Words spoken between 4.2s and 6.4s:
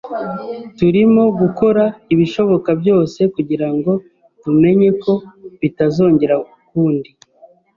tumenye ko bitazongera